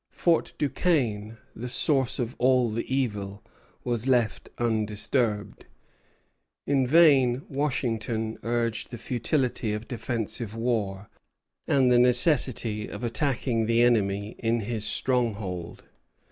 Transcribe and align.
Fort 0.09 0.53
Duquesne, 0.57 1.37
the 1.55 1.69
source 1.69 2.17
of 2.17 2.35
all 2.39 2.71
the 2.71 2.91
evil, 2.91 3.43
was 3.83 4.07
left 4.07 4.49
undisturbed. 4.57 5.67
In 6.65 6.87
vain 6.87 7.43
Washington 7.47 8.39
urged 8.41 8.89
the 8.89 8.97
futility 8.97 9.73
of 9.73 9.87
defensive 9.87 10.55
war, 10.55 11.07
and 11.67 11.91
the 11.91 11.99
necessity 11.99 12.87
of 12.87 13.03
attacking 13.03 13.67
the 13.67 13.83
enemy 13.83 14.35
in 14.39 14.61
his 14.61 14.85
stronghold. 14.85 15.83